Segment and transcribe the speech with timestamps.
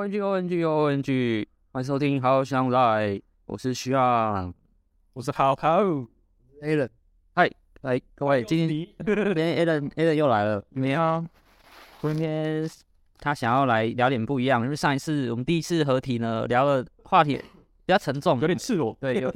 [0.00, 3.10] O N G O N G O N G，欢迎收听《好想来》，
[3.44, 4.50] 我是徐昂，
[5.12, 5.82] 我是好好
[6.62, 6.88] Alan，
[7.34, 7.50] 嗨，
[7.82, 8.66] 来各位，今天
[8.96, 11.22] 今天 Alan Alan 又来了，你好，
[12.00, 12.66] 今天
[13.18, 17.36] 他想要来聊点不一样，因为上一次我们第一次合体呢，聊的话题
[17.84, 19.30] 比较沉重，有点赤裸， 对，有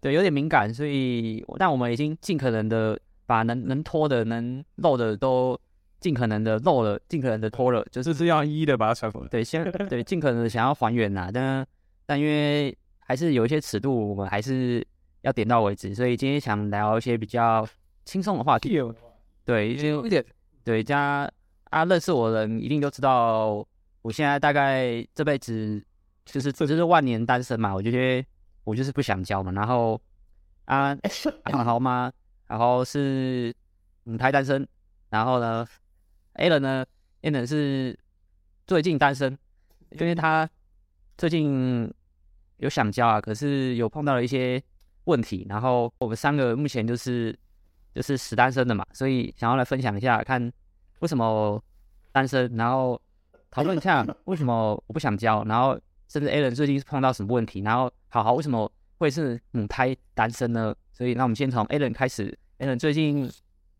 [0.00, 5.60] 对有点敏感，所以但我们已经尽可能的把能能拖的、能漏的都。
[6.06, 9.26] 尽可能的漏了，尽可能的拖了， 就是这样一一的把它传回来。
[9.26, 11.66] 对，先 对，尽可能的想要还原呐，但
[12.06, 14.86] 但因为还是有一些尺度，我们还是
[15.22, 15.92] 要点到为止。
[15.96, 17.66] 所以今天想聊一些比较
[18.04, 18.80] 轻松的话题。
[19.44, 20.24] 对，因为
[20.62, 21.28] 对加
[21.70, 23.66] 啊，认识我的人一定都知道，
[24.02, 25.84] 我现在大概这辈子
[26.24, 27.74] 就是这就是万年单身嘛。
[27.74, 28.28] 我就觉得
[28.62, 29.50] 我就是不想交嘛。
[29.50, 30.00] 然后
[30.66, 30.96] 啊，
[31.50, 32.12] 好好吗？
[32.46, 33.52] 然后是
[34.04, 34.64] 母胎单身，
[35.10, 35.66] 然后呢
[36.36, 36.86] ？Alan 呢
[37.22, 37.98] ，Allen 是
[38.66, 39.36] 最近单身，
[39.90, 40.48] 因为他
[41.16, 41.92] 最近
[42.58, 44.62] 有想交啊，可是有碰到了一些
[45.04, 45.46] 问题。
[45.48, 47.36] 然后我们三个目前就是
[47.94, 50.52] 就是死单身的嘛，所以想要来分享一下，看
[50.98, 51.62] 为什么
[52.12, 53.00] 单身，然后
[53.50, 60.74] 讨论一下为什么我不想交，然后甚至 Allen 最近是碰到什么问题，然后好好为什么会是母胎单身呢？
[60.92, 62.36] 所以那我们先从 Allen 开始。
[62.58, 63.30] ，Allen 最近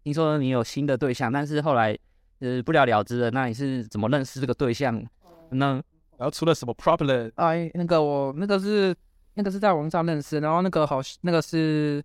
[0.02, 1.98] 听说你有新的对象，但是后来。
[2.40, 3.30] 呃，不了了之了。
[3.30, 5.02] 那你是怎么认识这个对象？
[5.50, 5.74] 那
[6.16, 7.30] 然后出了什么 problem？
[7.36, 8.94] 哎，那个我那个是
[9.34, 12.02] 那个是在网上认识，然后那个好那个是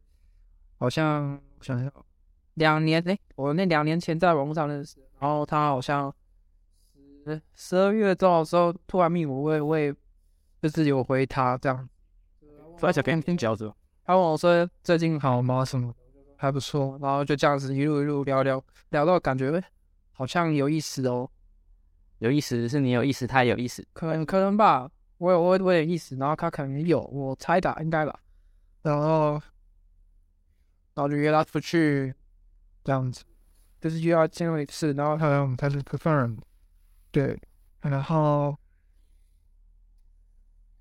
[0.77, 1.91] 好像我想想，
[2.55, 6.13] 两年哎，我那两年前在网上认识，然后他好像
[7.25, 9.95] 十十二月多的时候突然密我，我也我也
[10.61, 11.89] 就是有回他这样，
[12.81, 13.73] 而且跟你交着，
[14.03, 15.63] 他问我说最近好吗？
[15.63, 15.93] 什么
[16.35, 19.63] 还不错，然后就这样子一路一路聊聊聊到感觉。
[20.13, 21.29] 好像有意思哦，
[22.19, 28.19] 有意思是你有意思，他也有意思，可能可能吧，我有我我有意思，然后他可能有，我猜的应该吧，
[28.83, 29.33] 然后
[30.93, 32.13] 然后就约他出去，
[32.83, 33.23] 这样子，
[33.79, 36.37] 就是约他见过一次，然后他他是 confirm，
[37.11, 37.39] 对，
[37.81, 38.55] 然后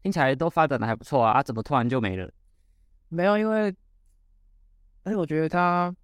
[0.02, 2.30] 听起来都发展的还不错啊，啊，怎么突然就没了？
[3.08, 3.74] 没有，因为，
[5.04, 5.94] 哎，我觉得他。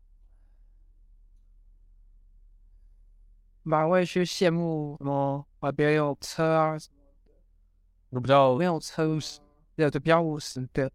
[3.69, 7.33] 蛮会去羡慕什么啊，别人有车啊什么的，
[8.11, 9.41] 我比较没有车务实，
[9.75, 10.89] 对，就比较务实的。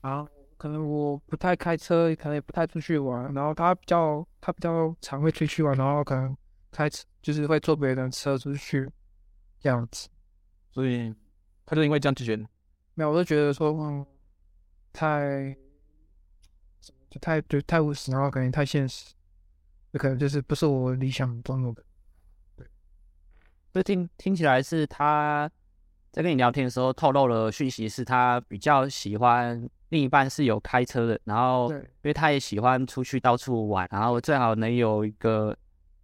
[0.00, 0.26] 然后
[0.56, 3.30] 可能我不太开车，可能也不太出去玩。
[3.34, 6.34] 然后他比较，他比较常会出去玩，然后可能
[6.70, 8.90] 开车就是会坐别人的车出去
[9.60, 10.08] 这样子。
[10.70, 11.14] 所以
[11.66, 12.46] 他就因为这样拒绝你？
[12.94, 14.06] 没有，我就觉得说，嗯，
[14.90, 15.54] 太，
[17.10, 19.12] 就太就太务实，然后感觉太现实，
[19.92, 21.84] 就可能就是不是我理想中的。
[23.76, 25.46] 所以听听起来是他
[26.10, 35.54] 在跟你聊天的时候透露了讯息，是他比较喜欢另一半是有开车的，然后因为他也喜欢出去到处玩，然后最好能有一个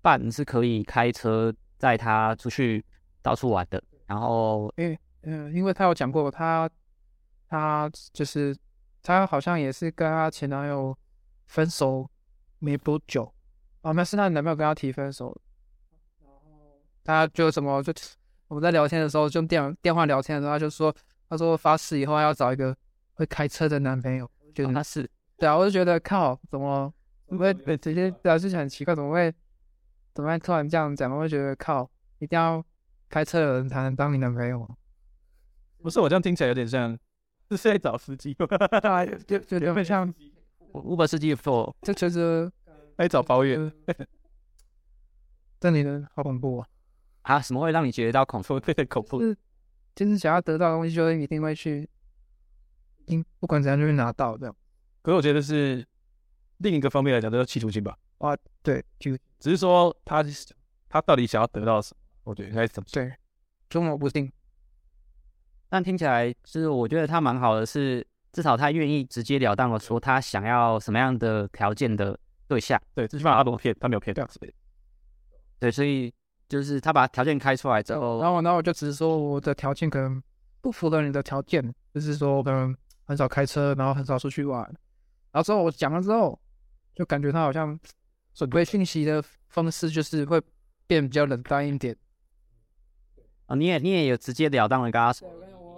[0.02, 2.84] 伴是可以开车载他出去
[3.22, 3.82] 到处玩的。
[4.04, 6.68] 然后，因为嗯，因为他有讲过，他
[7.48, 8.54] 他就是
[9.02, 10.94] 他好像也是跟他前男友
[11.46, 12.06] 分手
[12.58, 13.32] 没多久
[13.80, 15.34] 啊，那是他男朋友跟他提分手。
[17.04, 17.92] 他就什么就
[18.48, 20.94] 我们在聊天的时候，就电电话聊天的时候，他就说，
[21.28, 22.76] 他说发誓以后要找一个
[23.14, 24.30] 会开车的男朋友。
[24.54, 25.08] 觉得他是
[25.38, 26.92] 对啊，我就觉得靠，怎么
[27.26, 29.32] 怎么会直接表示很奇怪，怎么会
[30.14, 31.10] 怎么会突然这样讲？
[31.10, 32.62] 我会觉得靠，一定要
[33.08, 34.68] 开车的人才能当你男朋友。
[35.78, 36.96] 不是我这样听起来有点像
[37.50, 38.34] 是在找司机，
[39.26, 40.12] 就就有点像
[40.72, 42.52] Uber 司机不错，这其实
[42.98, 43.72] 在找包月。
[45.58, 46.68] 这里人好恐怖啊！
[47.22, 48.58] 啊，什么会让你觉得到恐怖？
[48.58, 49.20] 对 对，恐怖。
[49.20, 49.36] 就是，
[49.94, 51.88] 就是想要得到的东西，就一定会去，
[53.06, 54.56] 因不管怎样就会拿到这样。
[55.02, 55.86] 可是我觉得是
[56.58, 57.96] 另一个方面来讲，都是企图心吧。
[58.18, 60.24] 啊，对，就只是说他
[60.88, 62.00] 他到底想要得到什么？
[62.24, 62.88] 我觉得应该怎么？
[62.92, 63.12] 对，
[63.68, 64.30] 捉摸不定。
[65.68, 72.80] 但听起来是，我觉得他蛮好的，是至少他愿意直截了当的说他想要什么样的条件的对象。
[72.94, 74.14] 对，最起码他没有骗，他没有骗。
[75.60, 76.12] 对，所以。
[76.52, 80.22] 就是他把条件开出来之后，然后，然后我就只是说我的条件可能
[80.60, 84.62] 不符合你的条件，就是说我可能很少开车，然后很少出去玩。
[85.30, 86.38] 然后之后我讲了之后，
[86.94, 87.80] 就感觉他好像
[88.34, 90.38] 准备讯息的方式就是会
[90.86, 91.96] 变比较冷淡一点。
[93.46, 95.26] 啊、哦，你也你也有直截了当的跟他说，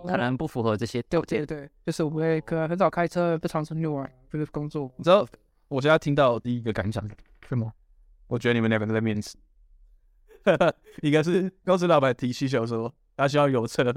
[0.04, 1.00] 可能不符合这些。
[1.02, 4.92] 对对对，就是我会可能很少开车，不常出去玩，就是工作。
[4.96, 5.24] 你知道，
[5.68, 7.08] 我现在听到第一个感想
[7.48, 7.72] 是吗？
[8.26, 9.36] 我觉得你们两个都在面试。
[11.02, 13.92] 应该是公司老板提需求说，他需要有车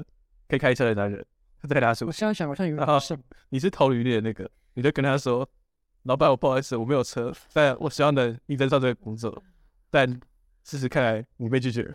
[0.48, 1.24] 可以开车的男人。
[1.60, 3.18] 他在他说，我现在想好像有点好像
[3.48, 5.48] 你是投履历的那个，你就跟他说，
[6.04, 9.42] 老板，我不好意思，我没有车，但我希望能应征上这个工作，
[9.90, 10.08] 但
[10.62, 11.94] 事实看来你被拒绝了。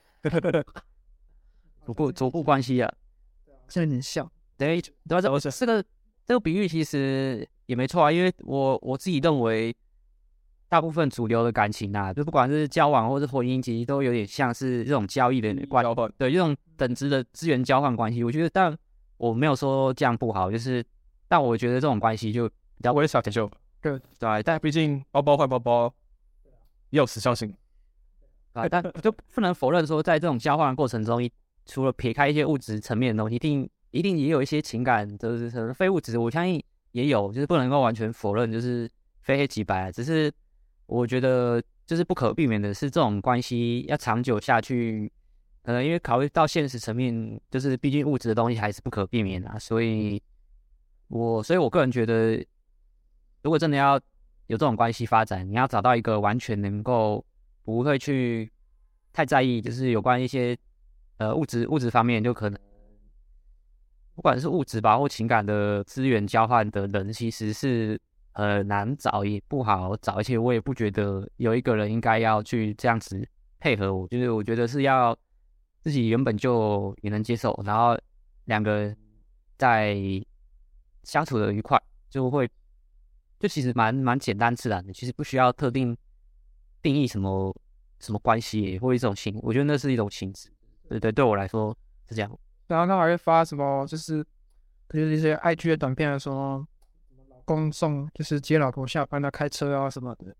[1.85, 2.93] 不过逐步关系啊，
[3.67, 4.29] 现在有点像。
[4.57, 5.83] 对，对啊，这这个
[6.25, 9.75] 这个比喻其实也没错啊，因为我我自己认为，
[10.73, 18.23] 大部分主流的感情啊，就不管是交往或是婚姻，其实都有点像是这种交易的关系，对，这种等值的资源交换关系。
[18.23, 18.75] 我觉得，但
[19.17, 20.83] 我没有说这样不好，就是，
[21.27, 23.47] 但我觉得这种关系就比较微小点就，
[23.81, 25.93] 对对，但毕竟包包换包包
[26.89, 27.55] 也有时效性
[28.53, 31.29] 啊，但就不能否认说，在这种交换的过程中，
[31.67, 33.69] 除了撇开一些物质层面的东西，一定。
[33.93, 36.59] 一定也有一些情感，就是什么非物质，我相信
[36.93, 38.89] 也有，就是不能够完全否认，就是
[39.21, 39.91] 非黑即白。
[39.91, 40.33] 只是
[40.85, 45.11] 我觉得，就是不可避免的是，这种关系要长久下去，
[45.63, 49.57] 可能因为考虑到现实层面，就是毕竟物质的东西还是不可避免啊。
[49.57, 50.21] 所以
[51.07, 52.45] 我，所以我个人觉得，
[53.41, 53.95] 如果真的要
[54.47, 57.25] 有这种关系发展，你要找到一个完全能够
[57.63, 58.51] 不会去
[59.11, 60.57] 太在意，就是有关一些
[61.17, 62.59] 呃物质物质方面，就可能。
[64.15, 67.99] 不管是物质吧或情感的资源交换的人，其实是
[68.33, 73.27] 很难找，也不好找，而且我也不觉得有一个人应该要去这样子
[73.59, 74.07] 配合我。
[74.07, 75.17] 就是我觉得是要
[75.81, 77.97] 自己原本就也能接受，然后
[78.45, 78.97] 两个人
[79.57, 79.95] 在
[81.03, 82.49] 相处的愉快，就会
[83.39, 85.95] 就其实蛮蛮简单自然的，其实不需要特定
[86.81, 87.55] 定义什么
[87.99, 90.49] 什么关系或一种情，我觉得那是一种情质。
[90.89, 91.75] 对对，对我来说
[92.09, 92.39] 是这样。
[92.67, 94.25] 然后他还会发什么，就是
[94.89, 96.65] 就是一些 IG 的短片的时候，
[97.45, 100.35] 公送就是接老婆下班，啊开车啊什么的，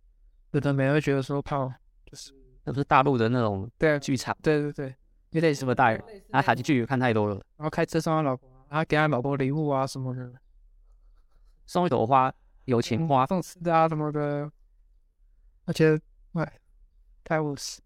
[0.52, 1.72] 有的没人会觉得说靠，
[2.06, 2.34] 就是
[2.64, 4.96] 那不是大陆的那种对剧场，对对对，
[5.32, 6.04] 有点什么大人？
[6.32, 10.34] 啊，台剧看太多了，然后开车送他老婆，然后给他老婆礼物啊什么的，
[11.66, 12.34] 送一朵花，
[12.66, 14.52] 有钱花，送吃的啊什么的，
[15.66, 16.00] 而且
[16.34, 16.60] 哎，
[17.24, 17.82] 太务实，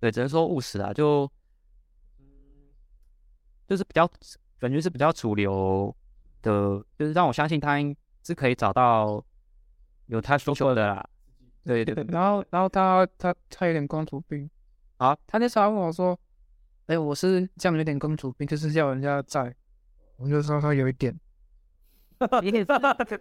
[0.00, 1.30] 对，只能说务实啊，就。
[3.68, 4.06] 就是比较
[4.58, 5.96] 感觉是比较主流
[6.42, 7.78] 的，就是让我相信他
[8.24, 9.24] 是可以找到
[10.06, 11.08] 有他需求的啦。
[11.64, 14.50] 对对对，然后然后他他他有点公主病
[14.96, 16.18] 啊，他那时候问我说
[16.86, 19.54] ：“哎，我是这样有点公主病，就是叫人家在。”
[20.18, 21.18] 我就说他有一点，
[22.42, 22.66] 你 也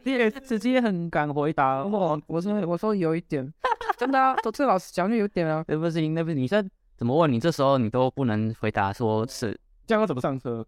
[0.04, 1.84] 你也直接很敢回答。
[1.84, 3.52] 我我说我说有一点，
[3.98, 5.64] 真的啊，都这老师讲就有点啊。
[5.68, 6.64] 那不行，那不是，你这
[6.96, 9.60] 怎么问你这时候你都不能回答说是。
[9.88, 10.64] 这样要怎么上车？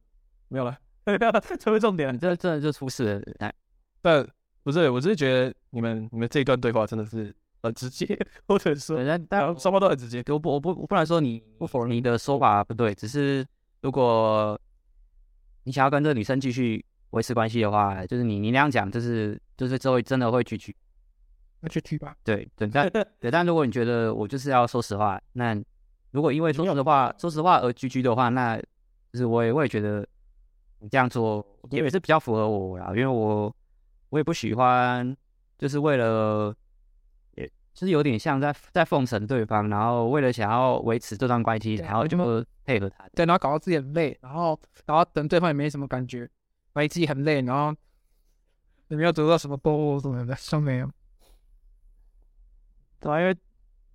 [0.48, 0.76] 没有了，
[1.60, 3.34] 车会重点，这真的就出事了。
[3.40, 3.54] 哎，
[4.02, 4.28] 但
[4.64, 8.18] 不是，我只是觉得你们你们这一段对话真的是很直接，
[8.48, 8.98] 或者说，
[9.30, 10.24] 但双方都很直接。
[10.30, 13.46] 我不我不我不能说你不否认你的说法不对，只是
[13.82, 14.60] 如果
[15.66, 20.74] 你想要跟这个女生继续维持关系的话，就是你你那样讲，就是就是之后真的会拒绝，
[21.62, 22.16] 那就拒吧。
[22.24, 22.90] 对对，但
[23.20, 25.56] 对，但如果你觉得我就是要说实话，那
[26.12, 28.58] 如果因为说实话说实话而拒绝的话，那
[29.12, 30.06] 就是我也我也觉得
[30.84, 33.56] 你这样做也是比较符合我啦，因为我
[34.10, 35.16] 我也不喜欢，
[35.58, 36.54] 就是为了，
[37.36, 42.18] 也就是有点像在在奉承对方，然后为了想要维持这段关系，然后就
[42.66, 46.30] 配合他，对，然后搞到自己很累，然后然后等对方也没什么感觉，
[46.74, 47.74] 怀疑自己很累，然后
[48.90, 50.92] 也没有得到什么报复什么的，都没有。
[53.00, 53.34] 对啊，因为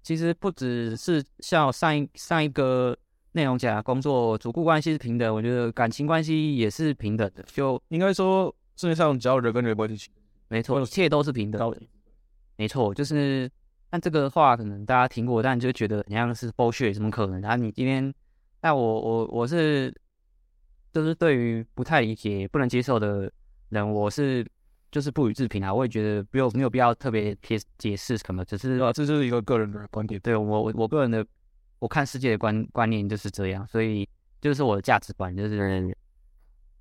[0.02, 2.97] 其实不只是像上一上一个。
[3.38, 7.42] 内容讲工作主顾关系是平等，我觉得感情关系也是平等的。
[7.45, 10.11] 就应该说世界上只要人跟人关系，
[10.49, 11.80] 没错，一切都是平等的。
[12.57, 13.49] 没错，就是
[13.88, 17.40] 但这个话可能大家听过，但就觉得你像是 bullshit，怎么可能？
[17.40, 18.12] 然后你今天，
[18.61, 19.95] 但我我我是
[20.92, 23.30] 就是对于不太理解、不能接受的
[23.68, 24.45] 人，我是
[24.90, 25.73] 就是不予置评啊。
[25.73, 30.21] 我也觉得没有没有必要特别解解释什么，只是啊，这就是一个个人的观点。
[30.23, 31.25] 对我我我个人的。
[31.78, 34.08] 我看世界的观观念就是这样，所以
[34.40, 35.97] 就是我的价值观，就是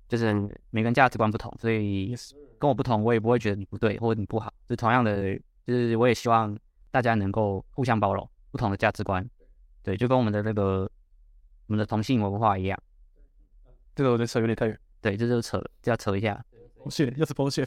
[0.08, 0.32] 就是
[0.70, 2.16] 每个人价值观不同，所以
[2.58, 4.52] 跟我不同，我也不会觉得你不对或者你不好。
[4.68, 6.58] 就同样的，就是我也希望
[6.90, 9.24] 大家能够互相包容不同的价值观，
[9.82, 10.90] 对，就跟我们的那个
[11.66, 12.76] 我们的同性文化一样。
[13.94, 16.44] 这个我觉得扯有点太远，对，这就是扯，就要扯一下。
[16.82, 17.62] 剥削又是剥削，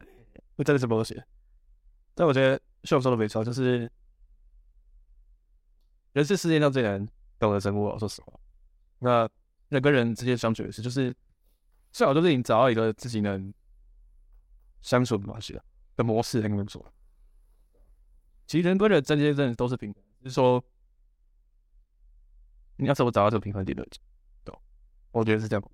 [0.56, 1.24] 我真的是剥削。
[2.14, 3.90] 但我觉得秀说的没错，就是。
[6.16, 7.06] 人是世界上最难
[7.38, 8.32] 懂的生物哦，说实话。
[9.00, 9.28] 那
[9.68, 11.14] 人跟人之间相处也是，就是
[11.92, 13.52] 最好就是你找到一个自己能
[14.80, 15.60] 相处的模式
[15.94, 16.82] 的模式来跟他们说。
[18.46, 20.64] 其实人跟人之间真的都是平等，就是说
[22.76, 23.86] 你要怎么找到这个平衡点的？
[24.42, 24.58] 懂，
[25.10, 25.70] 我觉得是这样，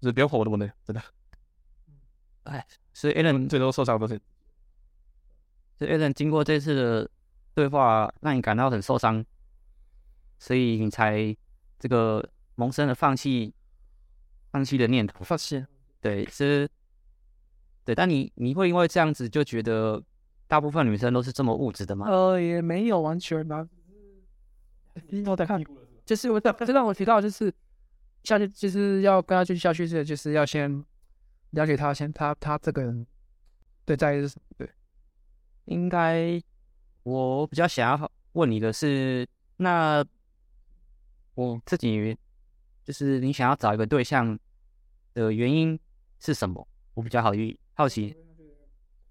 [0.00, 1.02] 就是不要活那么累，真的。
[2.44, 4.18] 哎，所以 Alan 最多受伤都是，
[5.76, 7.10] 所以 Alan 经过这次的
[7.52, 9.22] 对话，让你感到很受伤，
[10.42, 11.32] 所以你才
[11.78, 12.20] 这个
[12.56, 13.54] 萌生了放弃、
[14.50, 15.22] 放弃的念头。
[15.22, 15.64] 放弃，
[16.00, 16.68] 对，是，
[17.84, 20.02] 对，但你你会因为这样子就觉得
[20.48, 22.08] 大部分女生都是这么物质的吗？
[22.08, 23.64] 呃，也没有完全吧。
[25.26, 25.62] 我再看，
[26.04, 27.54] 就是我这让我提到就是
[28.24, 30.84] 下去，就是要跟他继续下去，是就是要先。
[31.50, 33.06] 了解他先，他他这个人
[33.84, 34.56] 对在意是什么？
[34.58, 34.68] 对，
[35.66, 36.42] 应该
[37.04, 40.04] 我比较想要问你的是，那
[41.34, 42.16] 我自己
[42.84, 44.38] 就是你想要找一个对象
[45.14, 45.78] 的原因
[46.18, 46.66] 是什么？
[46.94, 48.14] 我比较好奇好奇，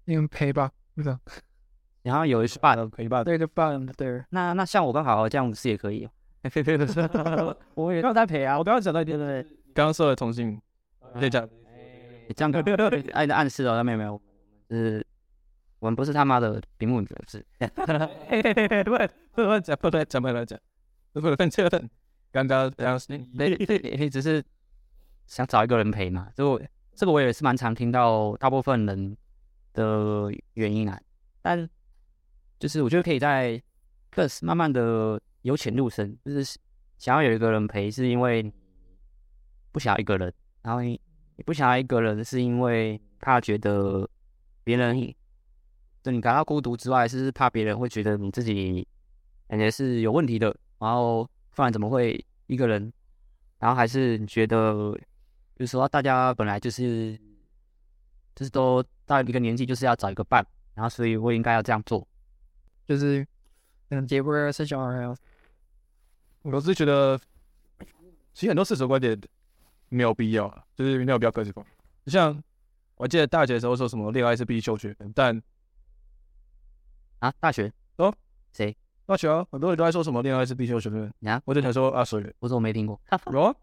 [0.04, 1.18] 因为陪吧，是吧？
[2.02, 4.22] 然后有一伴陪伴，对，就伴对。
[4.30, 6.08] 那那像我刚好这样子也可以，
[7.74, 9.42] 我也刚在陪啊，我刚刚讲到一点对，
[9.74, 10.60] 刚刚说的同性，
[11.14, 11.48] 可以讲。
[12.36, 12.52] 这样。
[12.52, 12.58] 子，
[13.12, 14.20] 爱的暗示哦，没有没有，
[14.70, 15.04] 是，
[15.80, 17.68] 我们不是他妈的屏幕女，是，嘿
[18.42, 20.22] 嘿嘿嘿，不会不会讲不会讲。
[20.22, 20.58] 不会讲，
[21.12, 21.50] 不会分
[22.32, 24.42] 这个，刚刚这样子，对对，你只是
[25.26, 26.60] 想找一个人陪嘛，就
[26.94, 29.16] 这个我也是蛮常听到大部分人
[29.74, 31.00] 的原因啊，
[31.42, 31.68] 但
[32.58, 33.62] 就是我觉得可以在
[34.10, 36.58] 更慢慢的由浅入深，就是
[36.98, 38.52] 想要有一个人陪，是因为
[39.70, 41.00] 不想要一个人，然后你。
[41.34, 44.06] 你不想要一个人，是因为怕觉得
[44.62, 44.94] 别人
[46.02, 48.86] 对你感到孤独之外，是怕别人会觉得你自己
[49.48, 52.92] 感觉是有问题的，然后不然怎么会一个人？
[53.58, 54.96] 然后还是你觉得，
[55.56, 57.18] 有时候大家本来就是
[58.34, 60.44] 就是都到一个年纪就是要找一个伴，
[60.74, 62.06] 然后所以我应该要这样做，
[62.86, 63.26] 就是
[63.90, 65.14] 嗯结婚生小孩。
[66.42, 67.18] 我是觉得，
[68.34, 69.20] 其实很多世俗观点。
[69.94, 71.62] 没有必要啊，就是没有必要个性化。
[72.06, 72.42] 像
[72.96, 75.42] 我记得大学的时候说什么恋爱是必修学分，但
[77.18, 78.10] 啊，大学哦，
[78.54, 78.74] 谁？
[79.12, 81.12] 大学啊，很多人都在说什么恋爱是必修学分。
[81.24, 82.34] 啊，我就想说啊，谁？
[82.38, 82.98] 我怎么没听过？
[83.30, 83.54] 有啊，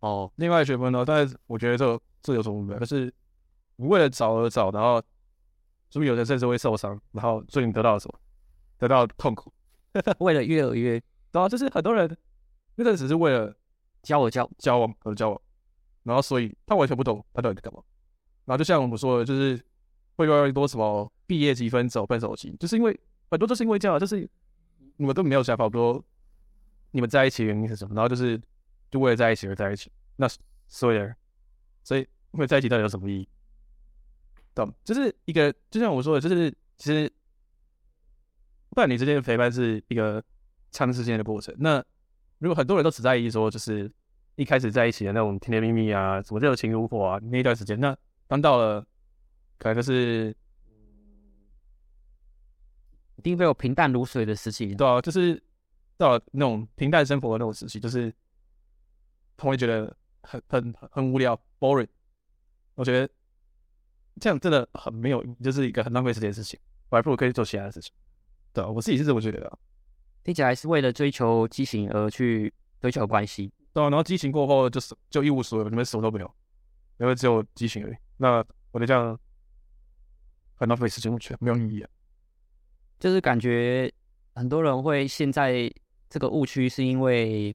[0.00, 1.04] 哦，恋爱学分呢？
[1.06, 2.78] 但是我觉得这这有什么不对？
[2.78, 3.12] 可是
[3.76, 5.02] 你为了找而找，然后
[5.90, 7.00] 是不是有人甚至会受伤？
[7.12, 8.18] 然后所以你得到了什么？
[8.78, 9.52] 得到痛苦。
[10.20, 12.14] 为了约而约，然后就是很多人
[12.74, 13.54] 那个只是为了。
[14.02, 15.40] 教我交交往而交往，
[16.02, 17.80] 然后所以他完全不懂他到底在干嘛。
[18.44, 19.64] 然后就像我们说的，就是
[20.16, 22.98] 会越来越多什么毕业即分走、分手期，就是因为
[23.30, 24.28] 很多就是因为这样，就是
[24.96, 26.02] 你们都没有想法说
[26.90, 28.40] 你们在一起原因是什么，然后就是
[28.90, 29.90] 就为了在一起而在一起。
[30.16, 30.28] 那
[30.68, 31.12] 所以，
[31.82, 32.00] 所以
[32.32, 33.28] 因为在一起到底有什么意义？
[34.54, 34.72] 懂？
[34.84, 37.10] 就是一个就像我说的，就是其实
[38.70, 40.22] 伴侣之间的陪伴是一个
[40.70, 41.54] 长时间的过程。
[41.58, 41.82] 那
[42.38, 43.90] 如果很多人都只在意说，就是
[44.36, 47.96] 一开始在一起的那种甜甜蜜蜜啊，什么热情如火啊，那一段时间，那
[48.26, 48.86] 当到了
[49.58, 50.34] 可能就是
[53.16, 55.42] 一定会有平淡如水的时期，对啊，就是
[55.96, 58.12] 到了那种平淡生活的那种时期，就是
[59.36, 61.88] 他会觉得很很很无聊，boring。
[62.74, 63.08] 我觉得
[64.20, 67.92] 这样真的很没有，就是一个很浪费时间的事情，我还不如可以做其他的事情。
[68.52, 69.58] 对啊，我自己是这么觉得的。
[70.24, 76.34] 听起来是为了追求激情而去追求关系，对啊，然后激情过后就是就一无所有，你们什么都没有，
[76.98, 77.96] 因为只有激情而已。
[78.16, 79.18] 那我觉得这样
[80.54, 81.90] 很浪费时间，我觉得没有意义啊。
[83.02, 83.92] 就是感觉
[84.36, 85.68] 很多人会陷在
[86.08, 87.52] 这个误区，是因为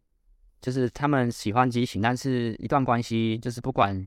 [0.59, 4.05] 就是他们喜欢激情，但是一段关系就是不管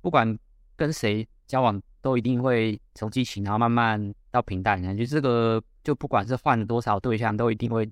[0.00, 0.36] 不管
[0.74, 5.62] 跟谁交往，都一定会从激情，然后慢慢到平淡，感觉这个。
[5.84, 7.86] 就不管是换了多少对象，都一定会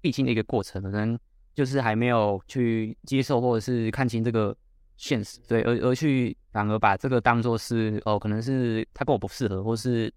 [0.00, 0.82] 必经的一个过程。
[0.82, 1.16] 可能
[1.54, 4.52] 就是还没有去接受，或者是看清这个
[4.96, 10.12] 现实，对，而而去反而把这个当做是哦，可能是他跟我不适合，或是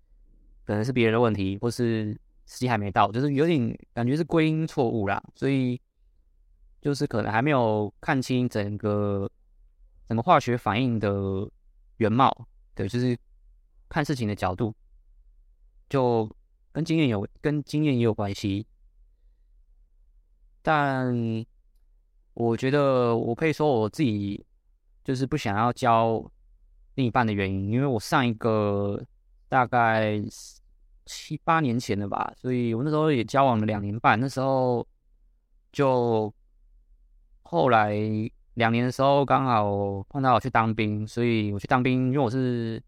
[0.70, 2.14] 可能是别人的问题，或是
[2.46, 5.20] 时机还没到，就是有点感觉是归因错误啦。
[5.34, 5.82] 所以
[6.80, 9.28] 就是可能还没有看清整个
[10.08, 11.50] 整个化学反应的
[11.98, 13.18] 原貌，对，就是
[13.90, 14.76] 看事情的角度
[15.90, 16.30] 就。
[16.72, 18.64] 跟经验有跟经验也有关系，
[20.62, 21.12] 但
[22.36, 24.46] 我觉得我可以说我自己
[25.04, 26.24] 就是不想要教
[26.94, 29.04] 另一半的原因，因为我上一个
[29.50, 30.22] 大概
[31.10, 34.86] 七八年前了吧，所以我那时候也交往了两年半，那时候
[35.72, 36.32] 就
[37.42, 37.96] 后来
[38.54, 42.80] 两年的时候刚好碰到我去当兵，所以我去当兵，因为我是。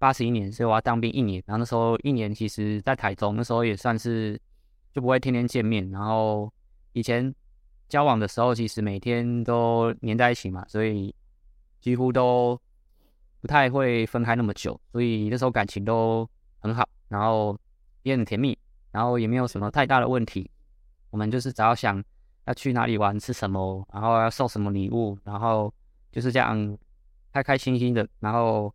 [0.00, 1.42] 八十一年，所以我要当兵一年。
[1.44, 4.40] 然后那时候一年，其实在台中，那时候也算是
[4.94, 5.90] 就不会天天见面。
[5.90, 6.50] 然后
[6.94, 7.34] 以前
[7.86, 11.14] 交往的时候，其实每天都黏在一起嘛，所以
[11.82, 12.58] 几乎都
[13.42, 16.26] 不太会分开那么久，所以那时候感情都
[16.60, 17.54] 很好，然后
[18.02, 18.56] 也很甜蜜，
[18.92, 20.50] 然后也没有什么太大的问题。
[21.10, 22.02] 我们就是只要想
[22.46, 25.72] 要去哪里玩、吃什么，然后要送什么礼物，然后
[26.12, 26.78] 就是这样
[27.32, 28.72] 开开心心的，然后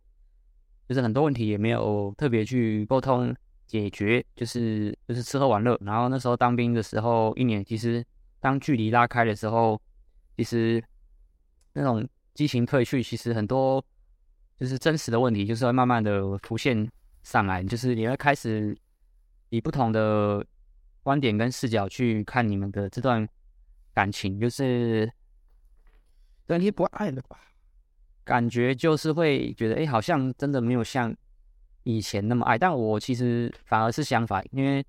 [0.88, 3.34] 就是很多问题也没有特别去沟通
[3.66, 5.76] 解决，就是就是吃喝玩乐。
[5.80, 8.04] 然后那时候当兵的时候，一年其实
[8.38, 9.80] 当距离拉开的时候，
[10.36, 10.82] 其实
[11.72, 13.84] 那种激情褪去，其实很多
[14.58, 16.88] 就是真实的问题，就是会慢慢的浮现
[17.22, 18.76] 上来，就是你会开始
[19.48, 20.46] 以不同的。
[21.02, 23.28] 观点跟视角去看你们的这段
[23.94, 25.08] 感情，就是，
[26.46, 27.38] 对，你不爱了吧？
[28.24, 31.16] 感觉就是会觉得，哎，好像真的没有像
[31.84, 32.58] 以前那么爱。
[32.58, 34.84] 但我其实反而是相反，因为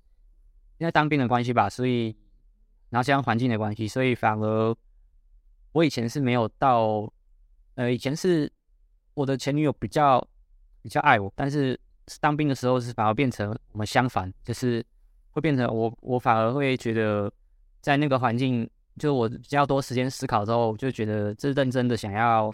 [0.78, 2.06] 因为当兵的关系吧，所以
[2.90, 4.76] 然后加上环境的关系，所以反而
[5.70, 7.08] 我以前是没有到，
[7.76, 8.52] 呃，以前是
[9.14, 10.26] 我的前女友比较
[10.82, 11.78] 比较爱我，但是
[12.20, 14.84] 当兵的时候是反而变成我们相反，就是。
[15.32, 17.30] 会变成我，我反而会觉得，
[17.80, 22.52] 在那个环境，就我比较多时间思考之后，就觉得这认真的想要，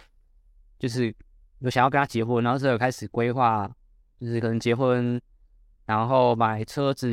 [0.77, 1.11] 就是
[1.59, 3.67] 有想要跟他结婚，然后是有开始规划，
[4.19, 5.19] 就是可能结婚，
[5.85, 7.09] 然后买车子，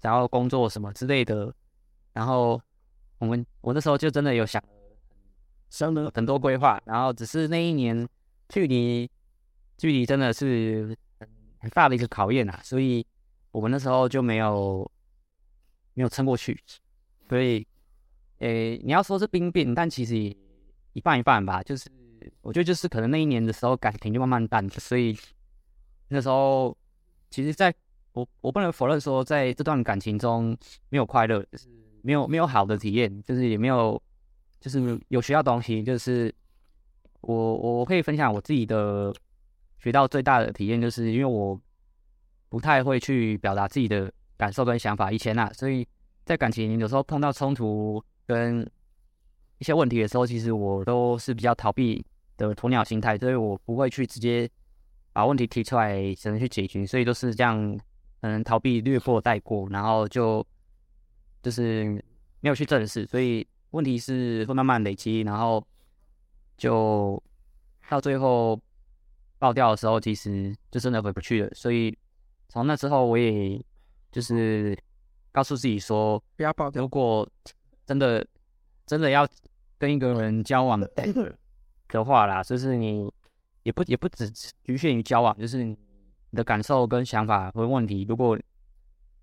[0.00, 1.52] 然后工作什么之类的，
[2.12, 2.60] 然后
[3.18, 4.62] 我们我那时候就真的有想，
[5.70, 8.06] 生了很多规划，然后只是那一年
[8.48, 9.10] 距离
[9.76, 10.96] 距离真的是
[11.66, 13.04] 很大的一个考验啊，所以
[13.50, 14.90] 我们那时候就没有。
[15.98, 16.62] 没有撑过去，
[17.26, 17.66] 所以，
[18.40, 20.14] 诶，你要说是兵变，但其实
[20.92, 21.62] 一半一半吧。
[21.62, 21.90] 就是
[22.42, 25.16] 我觉得，就是可能那一年的时候感情就慢慢淡了，所以
[26.08, 26.76] 那时候，
[27.30, 27.74] 其实在
[28.12, 30.54] 我我不能否认说，在这段感情中
[30.90, 31.66] 没有快乐，是
[32.02, 34.02] 没有没有好的体验，就是也没有，
[34.60, 35.82] 就是有学到东西。
[35.82, 36.30] 就是
[37.22, 39.14] 我我可以分享我自己的
[39.86, 41.60] 学到最大的体验，就是因为我
[42.48, 44.12] 不太会去表达自己的。
[44.38, 45.88] 感受跟想法，以前啊，所以
[46.26, 48.70] 在感情有时候碰到冲突跟
[49.56, 52.04] 一些问题的时候，其实我都是比较逃避
[52.36, 54.46] 的鸵鸟心态，所以我不会去直接
[55.14, 57.80] 把问题提出来，只能去解决，所以都是这样，
[58.20, 60.46] 嗯逃避、略过、带过，然后就
[61.42, 61.84] 就是
[62.42, 65.66] 没有去正视，所以问题是会慢慢累积，然后
[66.58, 67.22] 就
[67.88, 68.60] 到最后
[69.38, 71.50] 爆掉的时候，其实就真的回不去了。
[71.54, 71.96] 所以
[72.48, 73.64] 从那之后，我也。
[74.12, 74.74] 就是
[75.30, 76.70] 告诉自己说，不要抱。
[76.70, 77.28] 如果
[77.84, 78.26] 真的
[78.86, 79.28] 真的要
[79.76, 83.12] 跟一个人交往的话啦，就是你
[83.62, 84.30] 也不也不只
[84.64, 85.76] 局限于交往，就是你
[86.32, 88.06] 的感受跟想法和问题。
[88.08, 88.38] 如果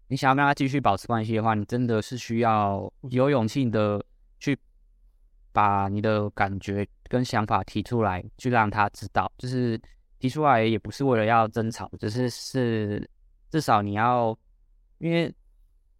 [0.09, 4.03] 你想要跟他继续保持关系的话，你真的是需要有勇气的
[4.39, 4.55] 去
[5.51, 9.31] 把你的感觉跟想法提出来，去让他知道。
[9.39, 9.81] 就是
[10.23, 13.09] 提出来也不是为了要争吵，只是是
[13.49, 14.33] 至少你要。
[14.99, 15.29] 因为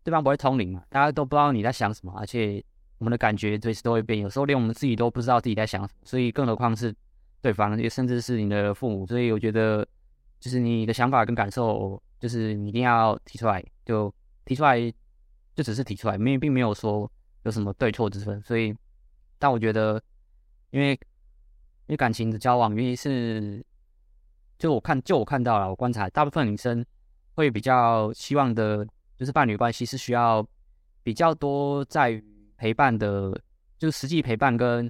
[0.01, 2.63] 对方不会通灵嘛，大家都不知道你在想什么，而且
[2.99, 6.95] 我们的感觉随时都会变，有时候连我们自己都不知道自己在想什么，所以更何况是
[7.41, 9.05] 对方，也甚至是你的父母。
[9.05, 9.85] 所以我觉得，
[10.39, 14.13] 就是你的想法跟感受，就是你一定要提出来，就
[14.45, 14.79] 提出来，
[15.53, 17.11] 就只是提出来，没并没有说
[17.43, 18.41] 有什么对错之分。
[18.41, 18.73] 所以，
[19.37, 20.01] 但我觉得，
[20.71, 23.61] 因为因为感情的交往，原因是，
[24.63, 26.85] 就我看，就我看到了，我观察，大部分女生。
[27.35, 30.47] 会比较希望的，就是伴侣关系是需要
[31.01, 32.23] 比较多在于
[32.55, 33.37] 陪伴的，
[33.77, 34.89] 就是实际陪伴跟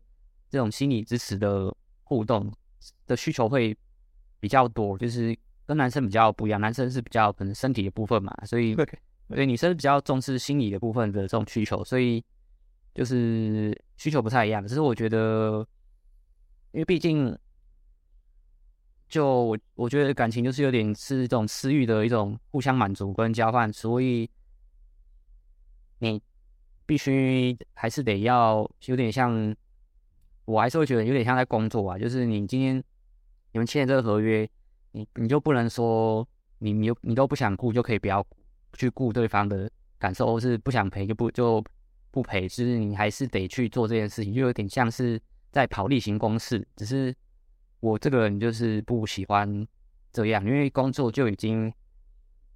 [0.50, 2.54] 这种心理支持的互动
[3.08, 3.76] 的需求会
[4.40, 12.24] 比较多，就是跟男生比较不一样，男生是比较可能身体的部分嘛，所以所以女生比较重视心理的部分的这种需求，所以
[12.94, 14.62] 就是需求不太一样。
[14.68, 15.66] 只是我觉得，
[16.74, 17.36] 因为毕竟。
[19.14, 24.28] 就我我觉得感情就是有点是一种私欲的一种互相满足跟交换，所以
[26.00, 26.20] 你
[26.88, 29.56] 必须还是得要有点像，
[30.46, 31.96] 我还是会觉得有点像在工作啊。
[31.96, 32.84] 就是你今天
[33.52, 34.50] 你们签的这个合约，
[34.94, 38.26] 你你就不能说你你你都不想顾就可以不要
[38.80, 41.64] 去顾对方的感受，或是不想赔就不就
[42.10, 45.22] 不赔，就是你还是得去做这件事情，就有点像是
[45.52, 47.16] 在跑例行公事，只是。
[47.84, 49.68] 我这个人就是不喜欢
[50.14, 51.72] 这样，因为工作就已经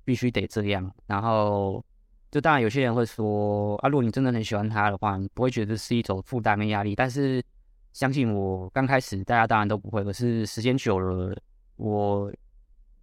[0.05, 0.89] 必须得这样。
[1.05, 1.83] 然后，
[2.31, 6.95] 就当然有些人会说啊，如果你真的很喜欢他的话，你不会觉得是一种负担跟压力。
[6.95, 7.43] 但是，
[7.91, 10.01] 相信我，刚开始大家当然都不会。
[10.01, 11.37] 可是时间久了，
[11.75, 12.31] 我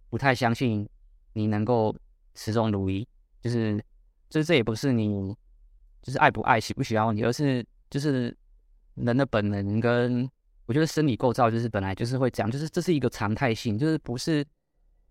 [0.09, 0.89] 不太相信
[1.33, 1.95] 你能够
[2.33, 3.07] 始终如一。
[3.39, 3.79] 就是，
[4.31, 5.31] 这这也不是你
[6.01, 8.35] 就是爱不爱、喜不喜欢问题，而是就是
[8.95, 10.27] 人的本能跟
[10.65, 14.45] 我觉得生理构造就是本来就是会这样，就是这是一个常态性，就是不是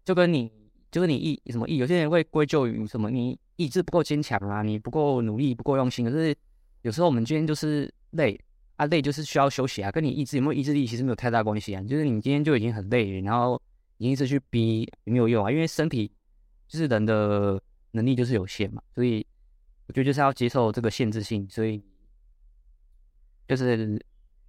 [0.05, 0.51] 就跟你
[0.91, 6.35] 就是你意什么意，有些人会归咎于什么你意志不够坚强啊，你不够努力不够用心，可是
[6.83, 8.39] 有时候我们今天就是累
[8.77, 13.61] 啊，累就是需要休息啊，跟你意志有没有意志力其实没有太大关系啊，就是你今天就已经很累，然后
[13.99, 16.11] 你一直去逼也没有用啊，因为身体
[16.67, 17.61] 就是人的
[17.93, 19.25] 能力就是有限嘛，所以
[19.87, 21.81] 我觉得就是要接受这个限制性，所以
[23.47, 24.05] 就是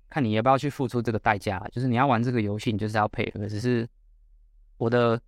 [0.10, 3.48] 看你要不要去付出这个代价，就是你要玩这个游戏，你就是要配合。
[3.48, 3.88] 只是
[4.78, 5.20] 我的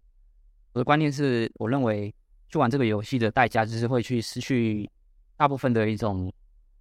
[0.74, 2.14] 我的观念是，我认为
[2.50, 4.90] 去玩这个游戏的代价就是会去失去
[5.36, 6.32] 大部分的一种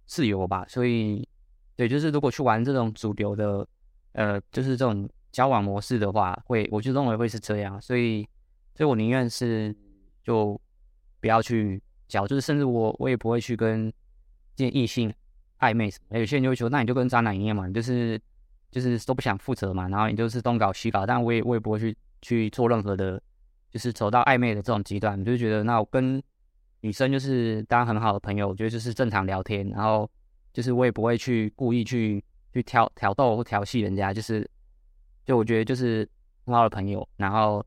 [0.05, 1.27] 自由吧，所以。
[1.77, 3.67] 对，就是如果去玩这种主流的，
[4.13, 8.27] 呃，就是这种交往模式的话，会，我就认为会是这样，所以，
[8.73, 9.75] 所以我宁愿是
[10.23, 10.59] 就
[11.19, 13.93] 不要去交，就是甚至我我也不会去跟
[14.55, 15.13] 这些异性
[15.59, 16.17] 暧昧什么。
[16.17, 18.19] 有些人就会说，那你就跟渣男一样嘛，你就是
[18.71, 23.21] 就是都不想负责嘛，然后你就是东搞西搞，但我也我也不会去去做任何的，
[23.71, 26.21] 就是走到暧昧的这种极端，就觉得那我跟
[26.81, 30.09] 女生就是当很好的朋友，我觉得就是正常聊天，然后。
[30.53, 34.49] 就是我也不会去故意去去挑挑逗或调戏人家，就是
[35.23, 36.09] 就我觉得就是
[36.47, 37.63] 很好的朋友，然后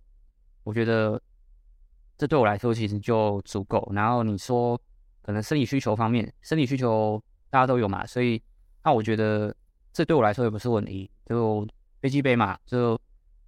[0.65, 1.23] 我觉得
[2.19, 3.89] 这对我来说其实就足够。
[3.95, 4.77] 然后你说
[5.23, 8.41] 可能生理需求方面，生理需求大家都有嘛，所以
[8.85, 9.55] 那我觉得
[9.93, 11.11] 这对我来说也不是问题。
[11.27, 11.67] 就
[12.01, 12.99] 飞机杯嘛，就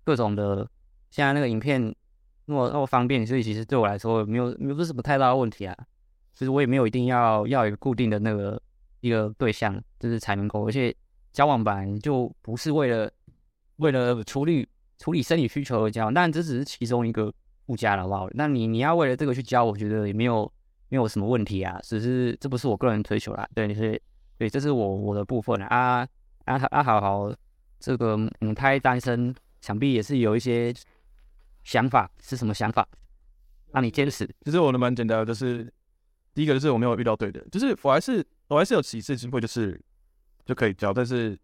[0.05, 0.69] 各种的，
[1.11, 1.83] 现在那个影片
[2.45, 5.77] 那么那么方便，所以其实对我来说没有没有什么太大的问题啊。
[6.35, 8.61] 其实我也没有一定要要一个固定的那个。
[9.03, 10.95] 一个对象就是才能够，而且
[11.33, 13.11] 交往本来就不是为了
[13.79, 14.65] 为了处理
[14.97, 17.35] 处理生理需求而交往，但这只是其中一个
[17.67, 18.29] 附加的，好不好？
[18.35, 20.49] 那你你要为了这个去交，我觉得也没有
[20.93, 23.99] 没有什么问题啊，只是这不是我个人追求啦，对，所以
[24.37, 26.07] 对，这是我我的部分啊啊
[26.45, 27.35] 啊，啊好好，
[27.81, 30.71] 这个母胎单身，想必也是有一些
[31.65, 32.87] 想法，是什么想法？
[33.73, 34.29] 让你坚持？
[34.45, 35.73] 其实我的蛮简单的，就是
[36.35, 38.23] 第一个就是我没有遇到对的，就是我还是。
[38.49, 39.81] 我还是有几次机会，就是
[40.45, 41.39] 就可以交，但是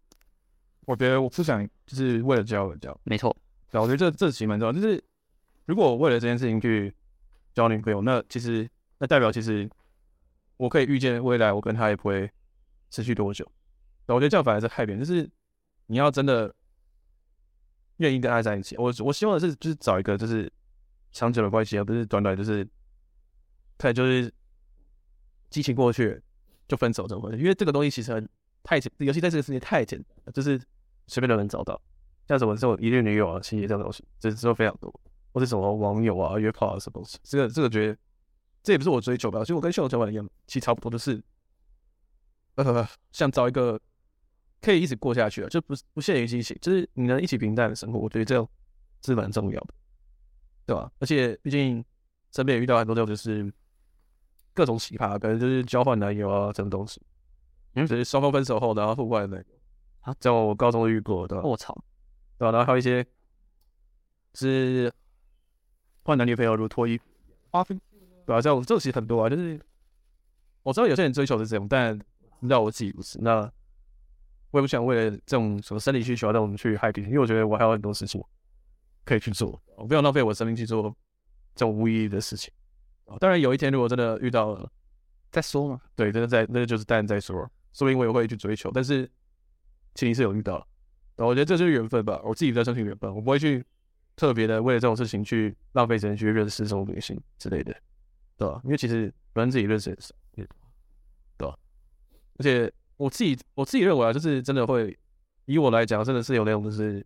[0.85, 2.95] 我觉得我不想就是为了交而交。
[3.03, 3.35] 没错，
[3.71, 4.71] 对，我觉得这这其实蛮重要。
[4.71, 5.03] 就是
[5.65, 6.93] 如果我为了这件事情去
[7.55, 9.67] 交女朋友，那其实那代表其实
[10.57, 12.29] 我可以预见未来我跟他也不会
[12.91, 13.49] 持续多久。
[14.05, 15.03] 那，我觉得这样反而是害别人。
[15.03, 15.27] 就是
[15.87, 16.53] 你要真的
[17.97, 20.51] 愿意跟他在一起，我我希望的是就是找一个就是
[21.11, 22.67] 长久的关系，而不是短短就是
[23.77, 24.31] 看就是
[25.49, 26.21] 激情过去。
[26.69, 28.29] 就分手这种关系，因为这个东西其实
[28.61, 30.61] 太简，尤其在这个世界太简单了，就是
[31.07, 31.81] 随便都能找到。
[32.27, 35.01] 像什么这种一日女友啊、情侣这种东西，这之后非常多，
[35.33, 37.17] 或者什么网友啊、约炮啊什么东西。
[37.23, 37.97] 这个这个觉得
[38.63, 41.21] 这也不是我追求吧，其实我跟秀秀交往一样，其实差不多，就是
[42.55, 43.79] 呃想找一个
[44.61, 48.47] 可以一直过下去的，就不不限于激情，就是你能一起平淡的生活，我觉得这样
[49.05, 49.73] 是蛮重要的，
[50.65, 50.91] 对吧？
[50.99, 51.83] 而且毕竟
[52.31, 53.51] 身边也遇到很多这种就是。
[54.51, 57.01] 各种奇葩，可能就是交换男友啊，这种东西。
[57.75, 59.55] 嗯，就是双方分手后，然后互换男友。
[60.01, 61.39] 啊，在我高中遇过的。
[61.43, 61.73] 我操，
[62.37, 62.51] 对吧？
[62.51, 63.05] 然后还有一些
[64.33, 64.91] 是
[66.03, 66.99] 换男女朋友如脱衣
[67.51, 67.79] 花费，
[68.29, 69.27] 对啊，这种这种其实很多啊。
[69.27, 69.59] 就是
[70.61, 71.97] 我知道有些人追求是这种，但
[72.41, 73.17] 你知道我自己不是。
[73.21, 73.51] 那
[74.51, 78.23] 我也不想为了这种什么生理需求让我们去害别人，因为我觉得我还有很多事情
[79.03, 80.95] 可以去做，我不想浪费我生命去做
[81.55, 82.53] 这种无意义的事情。
[83.19, 84.71] 当然，有一天如果真的遇到了，
[85.31, 85.81] 再说嘛。
[85.95, 87.35] 对，真的在，那就是当然再说，
[87.73, 88.69] 说不定我也会去追求。
[88.71, 89.09] 但是
[89.95, 90.67] 前提是有遇到了，
[91.15, 92.21] 我觉得这就是缘分吧。
[92.23, 93.65] 我自己比较相信缘分，我不会去
[94.15, 97.75] 特别的为了这种事情去浪费时间去认识这种女性之类的，
[98.39, 98.59] 对吧？
[98.63, 100.15] 因为其实本身自己认识也少，
[101.37, 101.55] 对吧？
[102.37, 104.97] 而且我自己我自己认为啊，就是真的会
[105.45, 107.05] 以我来讲，真的是有那种就是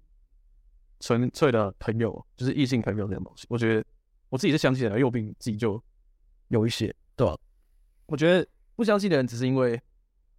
[1.02, 3.46] 纯粹的朋友，就是异性朋友那种东西。
[3.50, 3.84] 我觉得
[4.30, 5.84] 我自己是相信的，因为我并自己就。
[6.50, 7.36] 有一些，对吧？
[8.06, 9.82] 我觉得不相信的人，只是因为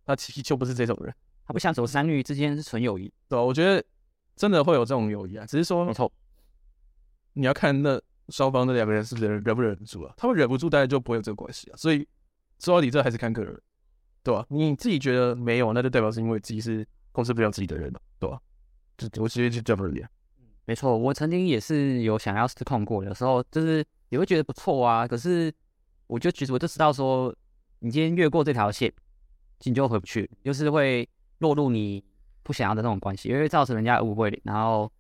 [0.07, 1.13] 他其实就不是这种人，
[1.45, 3.43] 他不像走三绿之间是纯友谊，对吧？
[3.43, 3.83] 我觉得
[4.37, 5.93] 真的会有这种友谊啊，只是说，
[7.33, 10.15] 你要看那双方那两个人是不是忍忍不忍得住啊？
[10.17, 11.77] 他们忍不住，大家就不会有这个关系啊。
[11.77, 12.07] 所以
[12.59, 13.61] 说到底，这还是看个人，
[14.23, 14.45] 对吧？
[14.49, 18.41] 你自己觉得没有，那就代表是因为自己是控制不了自己的人了，对吧？
[18.97, 20.05] 就我直接就这么理。
[20.65, 25.53] 没错，我曾经也是有想要失控过，有时候就是也会觉得不错啊，可是。
[26.07, 27.35] 我就其实我就知道说，
[27.79, 28.93] 你今天越过这条线，
[29.63, 31.09] 你就回不去，就是会
[31.39, 32.05] 落入你
[32.43, 34.93] 不想要的那种关系，因为造成人家误会，然后，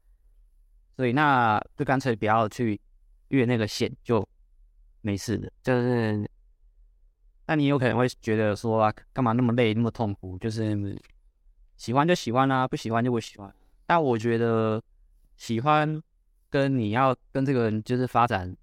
[0.96, 2.80] 所以那就干脆不要去
[3.28, 4.26] 越那个线，就
[5.00, 5.50] 没事的。
[5.62, 6.28] 就是
[7.46, 10.38] 那你有可能会觉得说啊，干嘛那么累，那么痛苦？
[10.38, 11.00] 就是
[11.76, 13.54] 喜欢就喜欢啦、啊，不喜欢就不喜欢。
[13.87, 14.82] 但我觉得
[15.37, 16.02] 喜欢
[16.48, 18.54] 跟你要跟这个人就是发展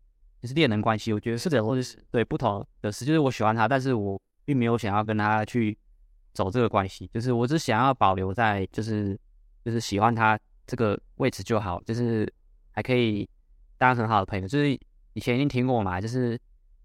[0.42, 5.78] 就是恋人关系，我觉得是的，或者是对不同的事，就是我喜欢他，但是我并没有想要跟他去
[6.34, 9.16] 走这个关系，就是我只想要保留在就是
[9.64, 12.28] 就是喜欢他这个位置就好，就是
[12.72, 13.30] 还可以
[13.82, 14.48] 当很好的朋友。
[14.48, 14.72] 就是
[15.14, 16.40] 以前已经听过嘛，就是。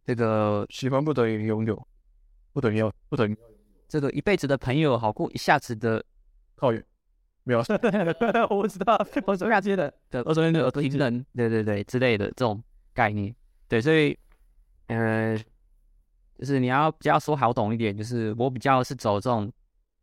[0.08, 1.88] 这个喜欢不等于拥有，
[2.52, 3.36] 不等于要，不等于
[3.88, 6.00] 这个一辈子的朋友好过一下子的
[6.54, 6.80] 靠远，
[7.42, 7.58] 没有，
[8.48, 12.62] 我不知道，我昨天接的， 对，我昨天的耳朵听人，对对对之类的这种
[12.94, 13.34] 概念，
[13.66, 14.16] 对，所以，
[14.86, 15.36] 呃，
[16.38, 19.52] 就是你要比较说好懂一点，就是我比较是走这种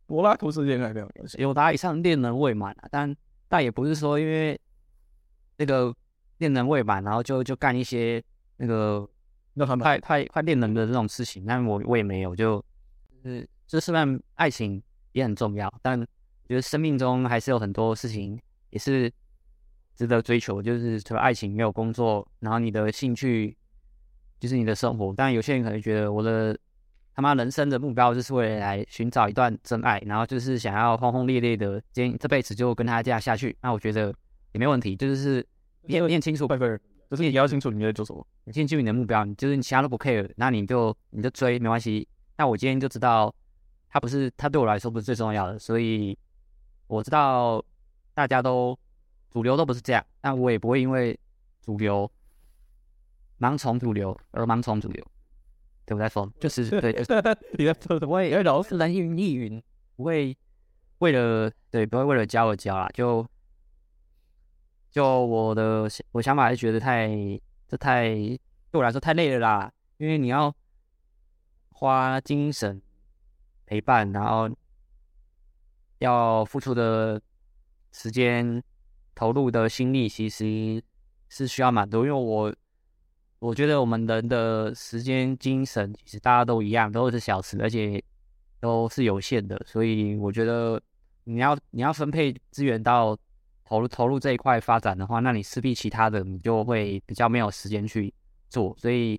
[0.04, 3.16] 柏拉图式恋爱的，有达以上恋人未满啊，但
[3.48, 4.60] 但也不是说因为
[5.56, 5.94] 那个
[6.38, 8.22] 恋人未满，然后就就干一些
[8.56, 9.08] 那个。
[9.56, 12.58] 那很太太快恋人的这种事情，但我我也没有，就
[13.22, 15.96] 就是这虽然爱情也很重要，但
[16.48, 18.36] 觉得生命中还是有很多事情
[18.70, 19.08] 也是
[19.94, 23.56] 值得追求，就是除了爱情没有工作，然后你的兴趣
[24.40, 25.14] 就是你的生活。
[25.16, 26.58] 但有些人可能觉得我的
[27.14, 33.56] 他妈人生的目标就是为了来寻找一段真爱，然后就是想要轰轰烈烈的今这辈子就跟他这样下去。
[33.62, 34.12] 那我觉得
[34.50, 35.46] 也没问题，就是
[35.86, 36.46] 念念清楚。
[37.10, 42.08] 就是你要清楚你在做什么，你清楚你的目标，你就是你其他都不 care，那你就你就追没关系。
[42.36, 43.32] 那我今天就知道，
[43.88, 46.18] 他不是他对我来说不是最重要的，所以
[46.88, 47.64] 我知道
[48.14, 48.76] 大家都
[49.30, 51.16] 主流都不是这样，那我也不会因为
[51.60, 52.10] 主流
[53.38, 55.06] 盲从主流而盲从主流。
[55.84, 56.90] 对，我在说，就是对，
[57.56, 58.08] 你在说什么？
[58.08, 59.62] 我也老是人云亦云，
[59.94, 60.36] 不会
[60.98, 63.24] 为了对，不会为了教而教啦，就。
[64.94, 67.10] 就我的我想法是觉得太
[67.66, 68.38] 这太对
[68.74, 70.54] 我来说太累了啦，因为你要
[71.70, 72.80] 花精神
[73.66, 74.48] 陪伴，然后
[75.98, 77.20] 要付出的
[77.90, 78.62] 时间、
[79.16, 80.80] 投入的心力，其实
[81.28, 82.06] 是需要蛮多。
[82.06, 82.54] 因为我
[83.40, 88.00] 我觉得我们人的时间、精神其实大家都一样，都是小时，而且
[88.60, 90.80] 都是有限的，所以我觉得
[91.24, 93.18] 你要你要分配资源到。
[93.64, 98.12] 投入投入这一块发展的话，那你势必其他的你就会比较没有时间去
[98.50, 99.18] 做，所以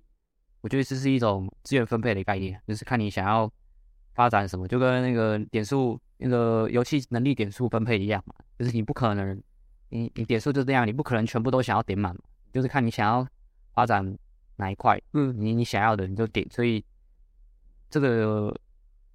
[0.60, 3.52] 我觉得这是一种资源分配的概念，就是看你想要
[4.14, 9.42] 发展什么，就跟那个点数那个游戏能力点数分配一样嘛，就是你不可能
[9.88, 12.16] 你你点数就这样，你不可能全部都想要点满，
[12.52, 13.26] 就是看你想要
[13.74, 14.16] 发展
[14.56, 16.84] 哪一块，嗯，你你想要的你就点，所以
[17.90, 18.56] 这个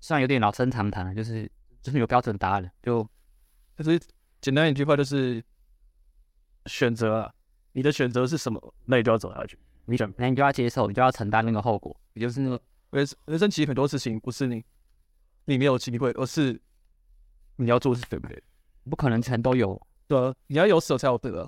[0.02, 1.50] 虽然有点老生常谈了，就是
[1.82, 3.08] 就是有标准答案的，就
[3.78, 4.00] 就是。
[4.42, 5.44] 简单一句话就是
[6.66, 7.34] 选择啊，
[7.74, 9.58] 你的选择是什么，那你就要走下去。
[9.86, 11.96] 你选，那你就要接受，你就要承担那个后果。
[12.14, 14.64] 也就是那个人人生其实很多事情不是你
[15.46, 16.60] 你没有机会，而是
[17.56, 18.44] 你要做是对不对？
[18.90, 21.48] 不可能全都有，对啊，你要有舍才有得，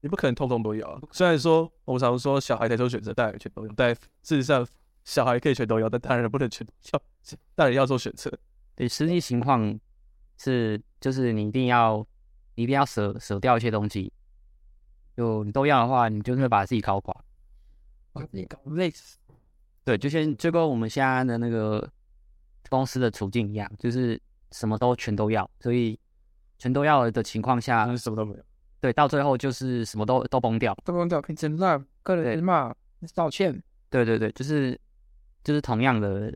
[0.00, 1.08] 你不可能通通都有。
[1.12, 4.66] 虽然说我们常说小孩才做选择，大人全都有，但事实上
[5.04, 7.02] 小孩可以全都有，但大人不能全要，
[7.54, 8.32] 大人要做选择。
[8.74, 9.78] 对，实际情况
[10.38, 12.06] 是就是你一定要。
[12.60, 14.12] 你一定要舍舍掉一些东西，
[15.16, 17.24] 就你都要的话，你就是会把自己搞垮，
[18.12, 19.16] 把自己搞累死。
[19.82, 21.90] 对，就像就跟我们现在的那个
[22.68, 24.20] 公司的处境一样，就是
[24.52, 25.98] 什么都全都要，所以
[26.58, 28.44] 全都要的情况下，什么都没有。
[28.78, 32.74] 对，到最后就是什么都都崩掉，都崩掉，变成烂，个人骂
[33.14, 33.58] 道歉。
[33.88, 34.78] 对对对，就是
[35.42, 36.30] 就是同样的，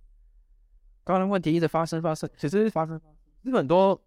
[1.04, 4.00] 刚刚的问题一直发生发生，其实发生发生，日本多。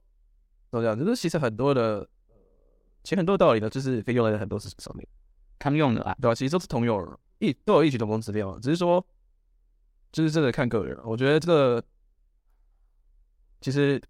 [0.70, 2.08] 都这样，就是其实很多的，
[3.04, 5.08] 其实很多道理呢，就是可以用在很多事情上面，
[5.58, 6.36] 通用的啊，对吧？
[6.36, 9.04] 其实都是通用的，一都有异曲同工之妙，只是说，
[10.12, 10.98] 就是真的看个人。
[11.06, 11.84] 我觉得这个，
[13.62, 14.02] 其实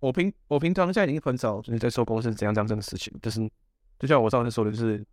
[0.00, 3.48] 我平我平常现在已经很少就是在说公司怎样这样这个事情，就是
[3.98, 5.04] 就像我上次说的，就是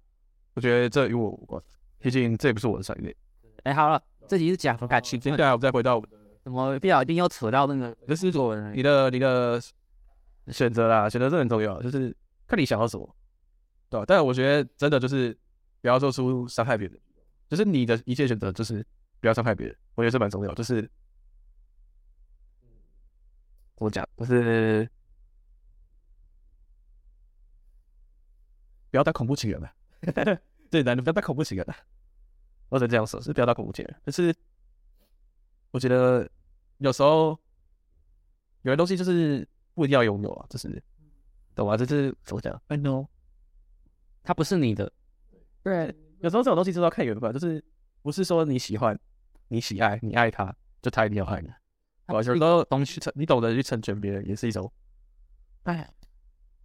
[0.53, 1.61] 我觉得这与我无关，
[1.99, 3.13] 毕竟这也不是我的产业。
[3.63, 9.61] 哎，好了，这集是讲感情，接下来我们再回到我们的，怎么必要一定要扯到那个，就是说你的你的。
[10.47, 13.15] 选择啦，选择是很重要，就是看你想要什么，
[13.89, 14.05] 对吧？
[14.07, 15.35] 但我觉得真的就是
[15.81, 16.99] 不要做出伤害别人，
[17.49, 18.85] 就是你的一切选择就是
[19.19, 20.53] 不要伤害别人，我觉得这蛮重要。
[20.53, 20.81] 就是
[23.75, 24.87] 怎么讲，就是
[28.91, 29.73] 不要当恐怖情人了。
[30.69, 31.75] 对，男的不要当恐怖情人了。
[32.69, 33.95] 或者这样说，是不要当恐怖情人。
[34.03, 34.35] 但是
[35.71, 36.29] 我觉得
[36.77, 37.39] 有时候
[38.61, 39.47] 有些东西就是。
[39.75, 40.81] 不一定要拥有啊，这是
[41.53, 41.77] 懂吗？
[41.77, 43.07] 这是怎么讲？I know，
[44.23, 44.91] 它不是你的。
[45.61, 47.63] 对，有时候这种东西就是要看缘分，就是
[48.01, 48.99] 不是说你喜欢、
[49.49, 51.49] 你喜爱、你爱他，就他一定要爱你。
[52.07, 54.71] 有时候东西成，你懂得去成全别人，也是一种，
[55.63, 55.91] 哎，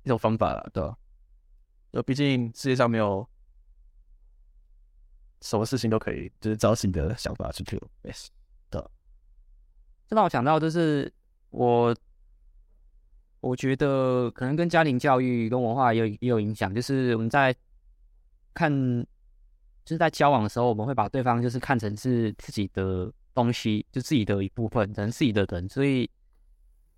[0.03, 0.97] 一种方法了，对吧？
[1.93, 3.29] 就毕竟世界上没有
[5.41, 7.81] 什么事情都可以，就是照自己的想法去做。
[8.03, 8.29] Yes，
[8.69, 8.81] 对。
[10.07, 11.13] 这让我想到，就是
[11.49, 11.97] 我，
[13.41, 17.55] 我觉得可能跟家庭教育跟文化也有也有影响，就是我们在
[18.55, 18.71] 看，
[19.85, 23.13] 就是在交往的时候，我们会把对方就是看成是自己的。
[23.33, 26.11] 东西就自己的一部分，可能自己的人，所以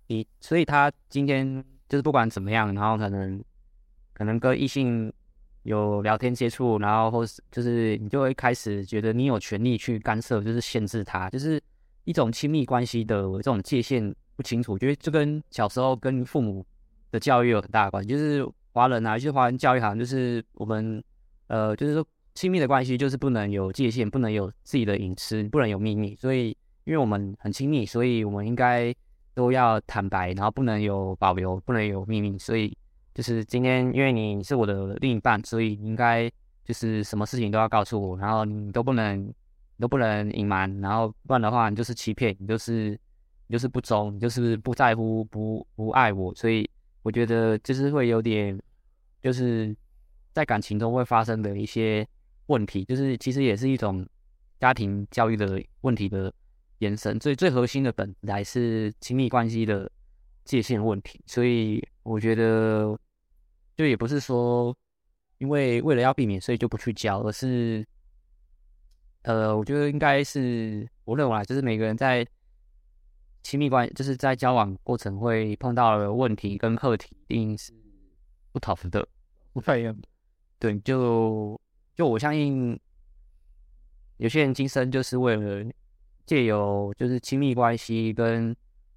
[0.07, 3.41] 你，所以他今天就是不管怎么样，然后可能
[4.13, 5.13] 可能跟异性
[5.61, 11.61] 有聊天接触，然后或是就是你就会开始觉得你有权利去干涉，就是限制他，就是
[12.03, 16.65] 一种亲密关系的这种界限不清楚，我觉得这跟小时候跟父母
[17.11, 21.03] 的教育有很大的关系，就是华人啊，就是华人教育好像就是我们
[21.47, 22.05] 呃，就是说。
[22.35, 26.15] 亲密的关系就是不能有界限，不能有自己的隐私，不能有秘密。
[26.15, 26.47] 所以，
[26.83, 28.91] 因为我们很亲密，所以我们应该
[29.35, 32.35] 都要坦白，然后不能有保留，不能有秘密。
[32.39, 32.75] 所以，
[33.13, 36.27] 就是今天因为你是我的另一半，所以应该
[36.65, 39.31] 就是什么事情都要告诉我，然后你都不能，
[39.79, 42.99] 都不能隐瞒，然后不然的话，你就是欺骗，你就是
[43.47, 46.33] 你就是不忠，你就是不在乎，不不爱我。
[46.35, 46.69] 所以，
[47.01, 48.59] 我觉得就是会有点，
[49.21, 49.75] 就是
[50.31, 52.07] 在感情中会发生的一些。
[52.47, 54.05] 问题就是，其实也是一种
[54.59, 56.31] 家庭教育的问题的
[56.79, 57.17] 延伸。
[57.17, 59.89] 最最核心的本来是亲密关系的
[60.43, 61.21] 界限问题。
[61.25, 62.99] 所以我觉得，
[63.77, 64.75] 就也不是说
[65.37, 67.87] 因为为了要避免，所以就不去教，而是，
[69.21, 72.27] 呃，我觉得应该是我认为，就是每个人在
[73.43, 77.71] 亲密关系，就是在交往过程会碰到的问题跟课题，一定是
[78.51, 79.07] 不同的，
[79.51, 79.95] 不太一样。
[80.57, 81.59] 对，就。
[81.95, 82.75] 就我相信，
[84.17, 85.71] 有些人今生就是为了
[86.25, 88.55] 借由就是亲密关系跟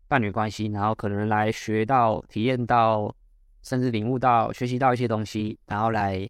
[0.08, 3.14] 伴侣关系，然后可能来学到、体验到，
[3.62, 6.26] 甚至领悟到、学习到一些东西，然后来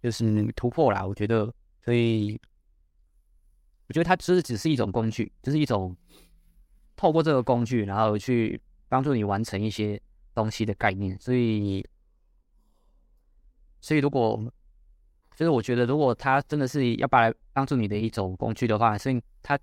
[0.00, 1.04] 就是突破啦。
[1.04, 1.52] 我觉得，
[1.84, 2.40] 所以
[3.88, 5.96] 我觉得它只是只是一种工具，就是一种
[6.98, 9.98] 透过这个工具，然后去帮助你完成一些
[10.34, 11.16] 东西的概念。
[11.20, 11.86] 所以，
[13.80, 14.36] 所以如果
[15.36, 19.56] 就是我觉得，如果他真的是要把来帮助你的一种工具的话，所以他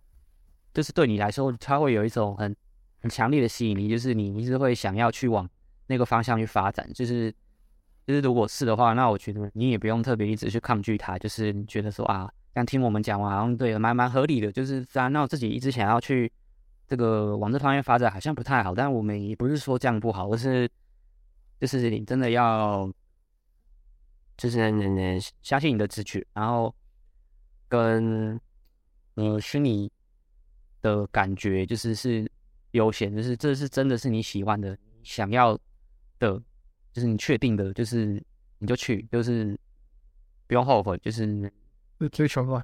[0.74, 2.56] 就是对你来说，他会有一种很
[3.02, 5.48] 很强烈的吸引力，就是你一直会想要去往
[5.88, 6.90] 那个方向去发展。
[6.94, 7.30] 就是
[8.08, 14.50] 就是如果是的话，那我觉得你也不用特别一直去抗拒他，就是你觉得说啊，像听我们讲完，好像对，蛮蛮合理的。
[14.50, 16.32] 就是虽然那我自己一直想要去
[16.88, 20.70] 这个往这方面发展，好像不太好，但我们也不是说这样不好，而是
[21.60, 22.92] 就是你真的要。
[24.38, 24.58] 就是
[25.42, 26.76] 相信你的直觉，然后
[27.70, 28.38] 跟
[29.14, 29.90] 呃虚拟
[30.82, 32.30] 的感觉，就是是
[32.72, 35.58] 优先，就是这是真的是你喜欢的、想要
[36.20, 36.38] 的，
[36.92, 38.22] 就是你确定的，就是
[38.58, 39.58] 你就去，就是
[40.48, 41.50] 不用后悔，就是
[42.12, 42.62] 追求嘛。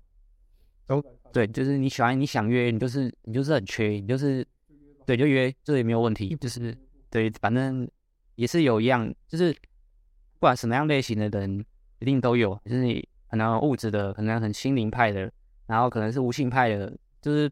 [1.34, 4.46] 对，就是你喜欢，你想约，你就是你就是很缺，你就是
[5.06, 6.78] 对就约，这也没有问题，就是
[7.10, 7.90] 对，反正
[8.36, 9.56] 也是有一样，就是。
[10.34, 11.64] 不管什么样类型的人，
[12.00, 15.32] 一定都有，就是你可能物质的，可能很心灵派的，
[15.68, 16.92] 然后可能是无性派的，
[17.22, 17.48] 就是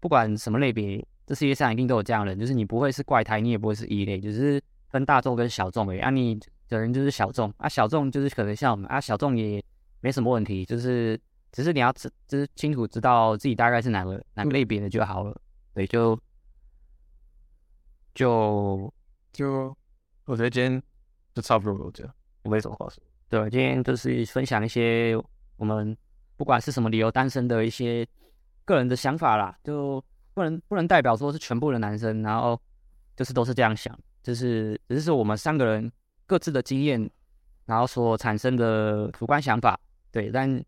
[0.00, 6.00] 不管什么类别，这世界上一定都有这样的人，就是你不会是怪胎，你也不会是异类，就是分大众跟小众而已。
[6.00, 6.36] 啊，你
[6.68, 9.62] 的人就是小众啊，小众就是可能像我们啊，小众也
[10.00, 11.16] 没什么问题，就是
[11.56, 15.40] 只是你要知，就是清楚知道自己大概是哪个哪个类别的就好了。
[15.72, 16.20] 对，就
[18.14, 18.92] 就
[19.32, 19.76] 就
[20.26, 20.82] 我觉得今天。
[21.36, 22.10] 就差不多，我觉得
[22.44, 23.04] 我没什么话说。
[23.28, 25.14] 对，今天就是分享一些
[25.58, 25.94] 我们
[26.34, 28.08] 不管是什么理由单身的一些
[28.64, 30.02] 个人的想法啦，就
[30.32, 32.58] 不能不能代表说是全部的男生，然后
[33.14, 35.92] 就是都是这样想，就是只是我们三个人
[36.24, 37.10] 各自的经验，
[37.66, 39.78] 然后所产生的主观想法，
[40.10, 40.64] 对，但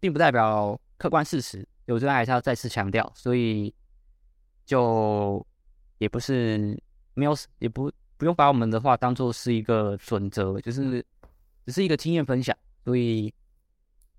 [0.00, 1.66] 并不代表客观事实。
[1.86, 3.74] 我觉得还是要再次强调，所以
[4.66, 5.44] 就
[5.98, 6.78] 也不是
[7.14, 7.90] 没有，也不。
[8.18, 11.00] 不用把我们的话当做是一个准则，就是
[11.64, 13.32] 只是一个经验分享，所以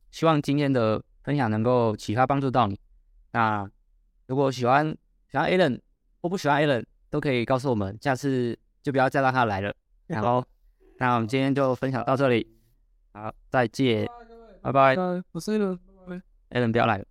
[0.09, 2.80] 希望今天的分享能够启发帮助到你。
[3.34, 3.69] 那
[4.27, 4.97] 如果喜欢
[5.30, 5.82] 喜欢 Allen，
[6.21, 9.75] 或不喜欢 Allen，都可以告诉我们，下次就不要再让他来了。
[10.07, 10.41] 然后，
[10.97, 12.47] 那我们今天就分享到这里，
[13.11, 14.09] 好，再见，
[14.62, 14.95] 拜拜。
[15.32, 17.09] 我是 Alan，Alan 不要来了。